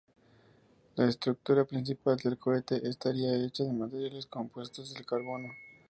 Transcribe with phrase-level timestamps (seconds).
[0.95, 5.47] La estructura principal del cohete estaría hecha de materiales compuestos al carbono.